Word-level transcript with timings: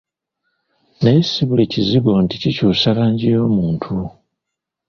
Naye 1.01 1.21
si 1.31 1.41
buli 1.47 1.63
kizigo 1.73 2.11
nti 2.23 2.35
kikyusa 2.41 2.89
langi 2.97 3.27
y'omuntu. 3.35 3.89